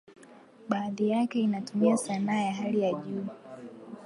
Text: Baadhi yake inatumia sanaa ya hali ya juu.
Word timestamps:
Baadhi 0.69 1.09
yake 1.09 1.39
inatumia 1.39 1.97
sanaa 1.97 2.39
ya 2.41 2.51
hali 2.53 2.81
ya 2.81 2.93
juu. 2.93 3.25